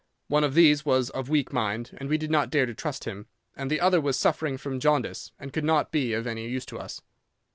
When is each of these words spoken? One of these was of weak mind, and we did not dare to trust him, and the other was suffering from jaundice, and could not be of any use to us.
One 0.29 0.43
of 0.43 0.55
these 0.55 0.83
was 0.83 1.11
of 1.11 1.29
weak 1.29 1.53
mind, 1.53 1.95
and 1.99 2.09
we 2.09 2.17
did 2.17 2.31
not 2.31 2.49
dare 2.49 2.65
to 2.65 2.73
trust 2.73 3.03
him, 3.03 3.27
and 3.55 3.69
the 3.69 3.79
other 3.79 4.01
was 4.01 4.17
suffering 4.17 4.57
from 4.57 4.79
jaundice, 4.79 5.31
and 5.37 5.53
could 5.53 5.63
not 5.63 5.91
be 5.91 6.13
of 6.13 6.25
any 6.25 6.47
use 6.47 6.65
to 6.65 6.79
us. 6.79 7.03